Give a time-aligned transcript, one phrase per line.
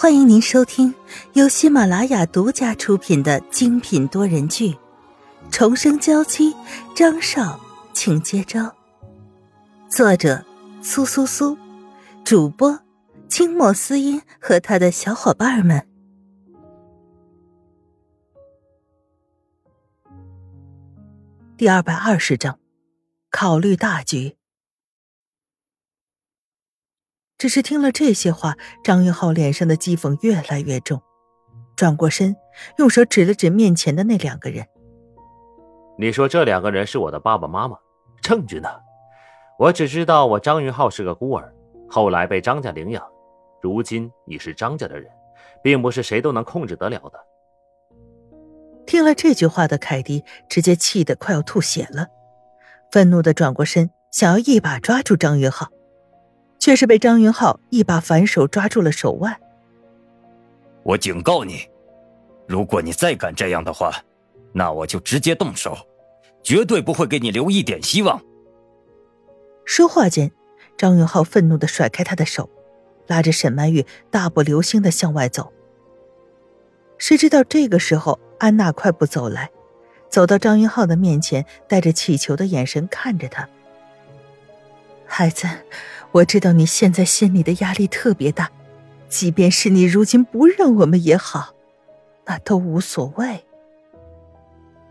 [0.00, 0.94] 欢迎您收听
[1.34, 4.70] 由喜马拉雅独家出品的精品多人剧
[5.50, 6.54] 《重生娇妻》，
[6.96, 7.60] 张少，
[7.92, 8.74] 请接招。
[9.90, 10.42] 作者：
[10.80, 11.54] 苏苏苏，
[12.24, 12.80] 主播：
[13.28, 15.86] 清墨思音和他的小伙伴们。
[21.58, 22.58] 第二百二十章，
[23.30, 24.39] 考虑大局。
[27.40, 28.54] 只是听了这些话，
[28.84, 31.00] 张云浩脸上的讥讽越来越重，
[31.74, 32.36] 转过身，
[32.76, 34.66] 用手指了指面前的那两个人
[35.96, 37.78] ：“你说这两个人是我的爸爸妈妈？
[38.20, 38.68] 证据呢？
[39.58, 41.50] 我只知道我张云浩是个孤儿，
[41.88, 43.02] 后来被张家领养，
[43.62, 45.10] 如今已是张家的人，
[45.62, 47.18] 并不是谁都能控制得了的。”
[48.84, 52.08] 听了这句话的凯迪直接气得快要吐血了，
[52.90, 55.68] 愤怒的转过身，想要一把抓住张云浩。
[56.60, 59.36] 却是被张云浩一把反手抓住了手腕。
[60.84, 61.66] 我警告你，
[62.46, 63.92] 如果你再敢这样的话，
[64.52, 65.76] 那我就直接动手，
[66.42, 68.22] 绝对不会给你留一点希望。
[69.64, 70.30] 说话间，
[70.76, 72.48] 张云浩愤怒的甩开他的手，
[73.06, 75.52] 拉着沈曼玉大步流星的向外走。
[76.98, 79.50] 谁知道这个时候，安娜快步走来，
[80.10, 83.48] 走到张云浩的面前，带着乞求的眼神看着他。
[85.06, 85.46] 孩子，
[86.12, 88.50] 我知道你现在心里的压力特别大，
[89.08, 91.54] 即便是你如今不认我们也好，
[92.26, 93.44] 那都无所谓。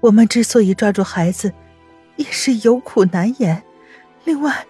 [0.00, 1.52] 我们之所以抓住孩子，
[2.16, 3.60] 也是有苦难言。
[4.24, 4.64] 另外，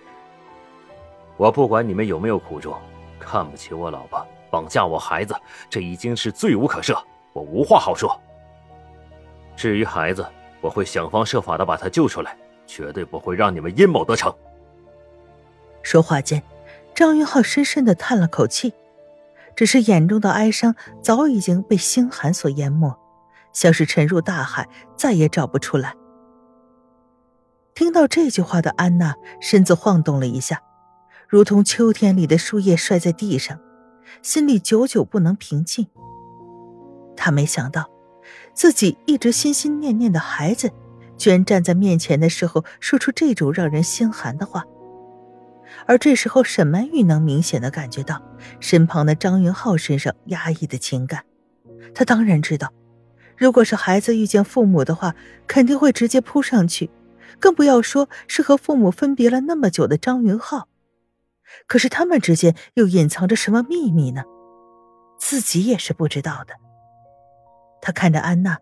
[1.36, 2.74] 我不管你们有没有苦衷，
[3.20, 5.34] 看不起我老婆，绑架我孩子，
[5.68, 6.98] 这已经是罪无可赦，
[7.34, 8.18] 我无话好说。
[9.54, 10.26] 至于孩子，
[10.62, 12.34] 我会想方设法的把他救出来，
[12.66, 14.34] 绝对不会让你们阴谋得逞。
[15.82, 16.42] 说话间，
[16.94, 18.74] 张云浩深深的叹了口气，
[19.56, 22.94] 只是眼中的哀伤早已经被星寒所淹没，
[23.52, 25.94] 像是沉入大海，再也找不出来。
[27.74, 30.60] 听到这句话的安娜身子晃动了一下，
[31.28, 33.58] 如同秋天里的树叶摔在地上，
[34.20, 35.86] 心里久久不能平静。
[37.16, 37.88] 她没想到，
[38.52, 40.70] 自己一直心心念念的孩子，
[41.16, 44.64] 居然站在面前的时候说出这种让人心寒的话。
[45.86, 48.22] 而这时候，沈曼玉能明显的感觉到
[48.60, 51.24] 身旁的张云浩身上压抑的情感。
[51.94, 52.72] 他当然知道，
[53.36, 55.14] 如果是孩子遇见父母的话，
[55.46, 56.90] 肯定会直接扑上去，
[57.38, 60.68] 更不要说是和父母分别了那么久的张云浩。
[61.66, 64.24] 可是他们之间又隐藏着什么秘密呢？
[65.18, 66.54] 自己也是不知道的。
[67.80, 68.58] 他看着安娜，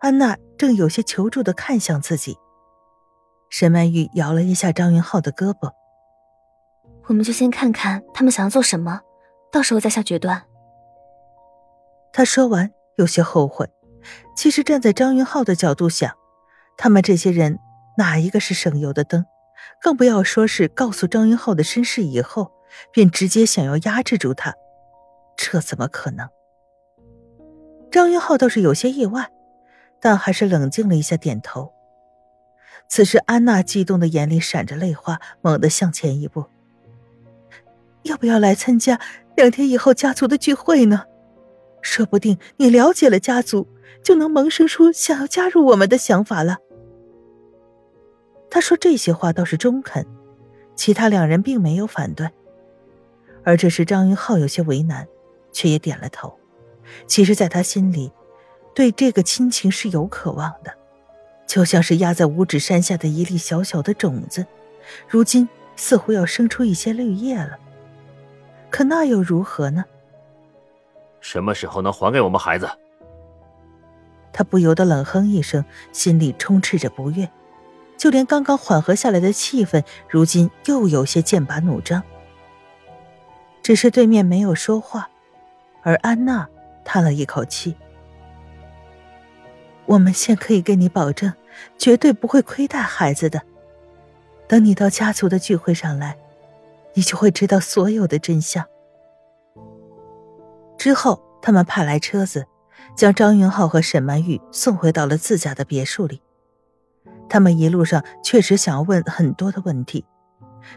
[0.00, 2.36] 安娜正有些求助的看向自己。
[3.50, 5.70] 沈曼玉摇了一下张云浩的胳膊。
[7.06, 9.00] 我们就先看看他们想要做什么，
[9.52, 10.42] 到时候再下决断。
[12.12, 13.68] 他说完，有些后悔。
[14.36, 16.14] 其实站在张云浩的角度想，
[16.76, 17.58] 他们这些人
[17.96, 19.24] 哪一个是省油的灯？
[19.80, 22.52] 更不要说是告诉张云浩的身世以后，
[22.92, 24.54] 便直接想要压制住他，
[25.36, 26.28] 这怎么可能？
[27.90, 29.30] 张云浩倒是有些意外，
[30.00, 31.72] 但还是冷静了一下，点头。
[32.88, 36.44] 此时，安娜激动的眼里闪着泪花，猛地向前一步。
[38.04, 38.98] 要不要来参加
[39.36, 41.04] 两天以后家族的聚会呢？
[41.82, 43.68] 说不定你了解了家族，
[44.02, 46.58] 就能萌生出想要加入我们的想法了。
[48.48, 50.06] 他说这些话倒是中肯，
[50.74, 52.30] 其他两人并没有反对。
[53.42, 55.06] 而这时张云浩有些为难，
[55.52, 56.32] 却也点了头。
[57.06, 58.12] 其实，在他心里，
[58.74, 60.72] 对这个亲情是有渴望的，
[61.46, 64.46] 就像是压在五指山下的一粒小小的种子，
[65.08, 67.58] 如今似乎要生出一些绿叶了。
[68.74, 69.84] 可那又如何呢？
[71.20, 72.68] 什么时候能还给我们孩子？
[74.32, 77.30] 他不由得冷哼一声，心里充斥着不悦，
[77.96, 82.02] 就连刚刚缓和下来的气氛，如今又有些剑拔弩张。
[83.62, 85.08] 只是对面没有说话，
[85.84, 86.48] 而安娜
[86.84, 87.76] 叹了一口气
[89.86, 91.32] ：“我们现可以跟你保证，
[91.78, 93.40] 绝对不会亏待孩子的。
[94.48, 96.18] 等你到家族的聚会上来。”
[96.94, 98.64] 你就会知道所有的真相。
[100.78, 102.46] 之后，他们派来车子，
[102.96, 106.20] 将张云浩和沈曼玉送回到了自家的别墅里。
[107.28, 110.04] 他们一路上确实想要问很多的问题，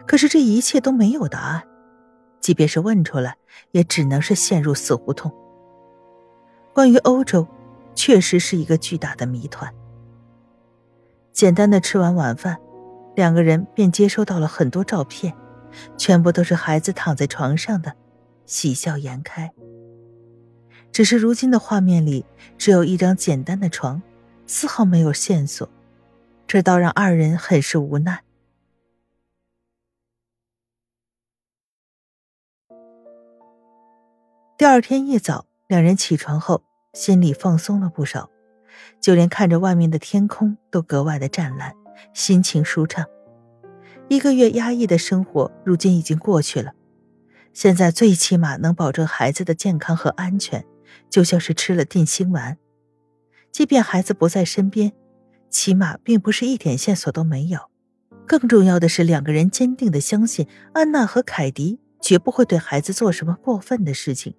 [0.05, 1.63] 可是这一切都没有答案，
[2.39, 3.35] 即便是问出来，
[3.71, 5.31] 也只能是陷入死胡同。
[6.73, 7.45] 关于欧洲，
[7.95, 9.71] 确实是一个巨大的谜团。
[11.33, 12.57] 简单的吃完晚饭，
[13.15, 15.33] 两个人便接收到了很多照片。
[15.97, 17.95] 全部都是孩子躺在床上的，
[18.45, 19.51] 喜笑颜开。
[20.91, 22.25] 只是如今的画面里
[22.57, 24.01] 只有一张简单的床，
[24.45, 25.69] 丝毫没有线索，
[26.47, 28.23] 这倒让二人很是无奈。
[34.57, 38.31] 第二天一早，两人起床后，心里放松了不少，
[38.99, 41.75] 就连看着外面的天空都格外的湛蓝，
[42.13, 43.05] 心情舒畅。
[44.09, 46.73] 一个月压抑的生活，如今已经过去了。
[47.53, 50.65] 现在最起码能保证孩子的健康和安全，
[51.09, 52.57] 就像是吃了定心丸。
[53.51, 54.93] 即便孩子不在身边，
[55.49, 57.59] 起码并不是一点线索都没有。
[58.27, 64.35] 更重要的是，两个人坚定的相信安娜和凯迪绝不会对孩子做什么过分的事情。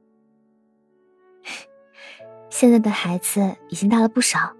[2.50, 4.54] 现在的孩子已经大了不少，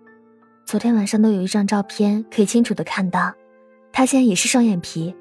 [0.66, 3.34] 昨天晚上都有一张照片可以清楚的看到，
[3.98, 5.12] 他现在也是双眼皮，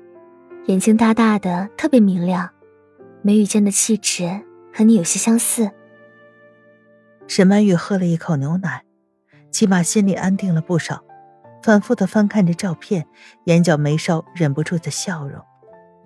[0.68, 2.48] 眼睛大大的，特别明亮。
[3.24, 4.40] 眉宇间的气质
[4.72, 5.72] 和你有些相似。
[7.26, 8.84] 沈曼玉喝了一口牛奶，
[9.50, 11.04] 起码心里安定了不少。
[11.64, 13.08] 反复的翻看着照片，
[13.46, 15.42] 眼角眉梢忍不住的笑容，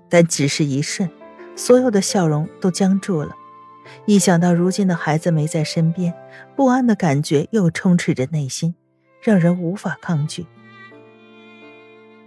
[0.09, 1.09] 但只是一瞬，
[1.57, 3.35] 所有的笑容都僵住了。
[4.05, 6.13] 一想到如今的孩子没在身边，
[6.55, 8.73] 不安的感觉又充斥着内心，
[9.21, 10.45] 让人无法抗拒。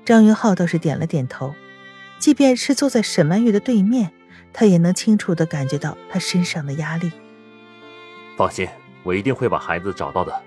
[0.04, 1.54] 张云浩倒是点了点头，
[2.18, 4.12] 即便是坐在沈曼玉的对面。
[4.56, 7.10] 他也能清楚的感觉到她身上的压力。
[8.36, 8.68] 放心，
[9.02, 10.42] 我一定会把孩子找到的。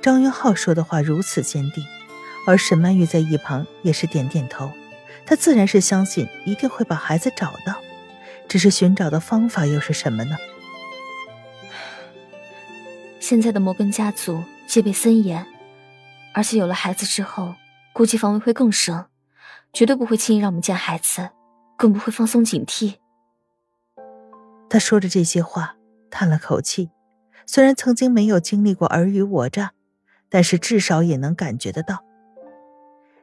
[0.00, 1.84] 张云浩说的话如此坚定，
[2.46, 4.70] 而沈曼玉在一旁也是点点头。
[5.24, 7.74] 她自然是相信一定会把孩子找到，
[8.46, 10.36] 只是寻找的方法又是什么呢？
[13.18, 15.44] 现在的摩根家族戒备森严，
[16.32, 17.56] 而且有了孩子之后，
[17.96, 19.06] 估计防卫会更深，
[19.72, 21.30] 绝对不会轻易让我们见孩子。
[21.78, 22.96] 更不会放松警惕。
[24.68, 25.76] 他说着这些话，
[26.10, 26.90] 叹了口气。
[27.46, 29.72] 虽然曾经没有经历过尔虞我诈，
[30.28, 32.04] 但是至少也能感觉得到。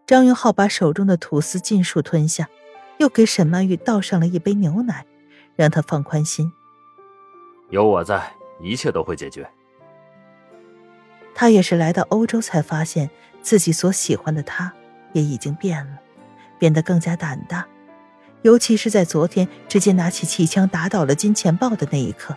[0.08, 2.50] 张云浩把手中的吐司尽数吞下，
[2.98, 5.06] 又给沈曼玉倒上了一杯牛奶，
[5.56, 6.52] 让她放宽心。
[7.70, 9.48] 有我在，一切都会解决。
[11.44, 13.10] 他也是来到欧洲才发现
[13.42, 14.72] 自己所喜欢的他，
[15.12, 16.00] 也已经变了，
[16.58, 17.68] 变得更加胆大。
[18.44, 22.34] 尤其是在昨天直接拿起气枪打倒了金钱豹的那一刻，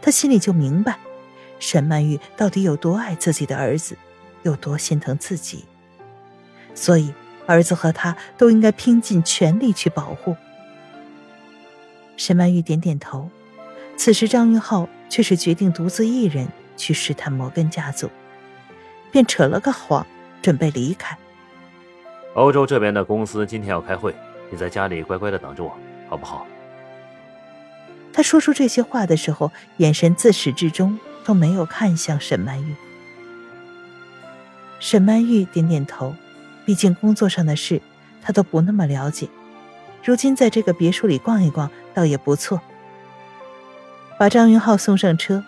[0.00, 0.96] 他心里就明白，
[1.58, 3.94] 沈曼玉到底有多爱自己的儿子，
[4.42, 5.66] 有多心疼自己。
[6.74, 7.12] 所以，
[7.44, 10.34] 儿子和他都应该拼尽全力去保护。
[12.16, 13.28] 沈曼玉点点头，
[13.98, 16.48] 此时张云浩却是决定独自一人
[16.78, 18.08] 去试探摩根家族，
[19.16, 20.06] 便扯了个谎，
[20.42, 21.16] 准备离开。
[22.34, 24.14] 欧洲这边的公司今天要开会。
[24.50, 25.74] 你在家里乖乖的等着我，
[26.06, 26.46] 好不好？
[28.12, 32.74] 他说出这些话的时候，眼神自始至终都没有看向沈曼玉。
[34.80, 36.14] 沈曼玉点点头，
[36.66, 37.80] 毕竟工作上的事，
[38.20, 39.30] 她都不那么了解。
[40.04, 42.60] 如今在这个别墅里逛一逛，倒也不错。
[44.18, 45.42] 把张云浩送上车，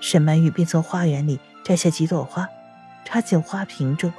[0.00, 2.48] 沈曼玉便从花园里摘下几朵花，
[3.04, 4.12] 插进花瓶中。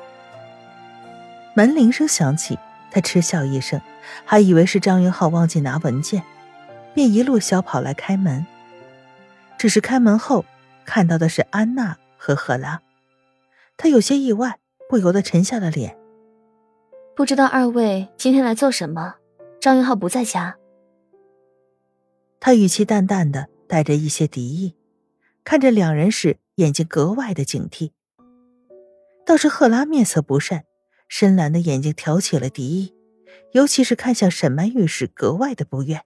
[1.56, 2.58] 门铃声响起。
[2.96, 3.82] 他嗤笑一声，
[4.24, 6.22] 还以为是张云浩忘记拿文件，
[6.94, 8.46] 便一路小跑来开门。
[9.58, 10.46] 只是开门后
[10.86, 12.84] 看到的是安娜和赫拉，
[13.78, 15.98] 他有些意外，不由得沉下了脸。
[17.16, 19.16] 不知道二位今天来做什么？
[19.60, 20.56] 张云浩不在家。
[22.40, 24.76] 他语气淡淡的，带着一些敌意，
[25.44, 27.90] 看着两人时眼睛格外的警惕。
[29.26, 30.66] 倒是赫拉面色不善。
[31.08, 32.96] 深蓝的眼睛挑起了敌意，
[33.52, 36.02] 尤其是看向沈曼玉时格外的不悦。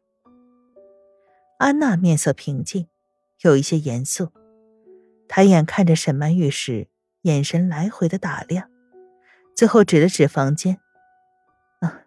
[1.60, 2.90] 安娜面色平静，
[3.42, 4.34] 有一些严肃，
[5.30, 6.90] 抬眼看着沈曼玉时，
[7.22, 8.70] 眼神来回的打量，
[9.56, 10.78] 最后指了指房间
[11.80, 12.02] ：“啊，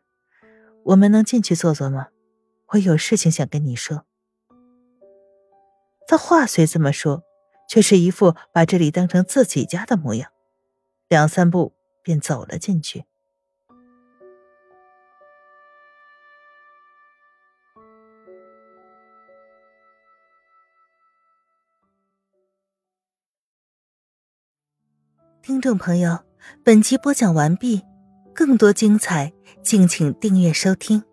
[0.84, 2.08] 我们能进去坐坐吗？
[2.72, 4.04] 我有事情想跟你说。”
[6.06, 7.22] 他话虽这么说，
[7.66, 10.30] 却是一副把这里当成自己家的模样，
[11.10, 11.74] 两三步。
[12.02, 13.04] 便走了进去。
[25.42, 26.24] 听众朋友，
[26.64, 27.82] 本集播讲完毕，
[28.34, 31.09] 更多精彩，敬请订阅收听。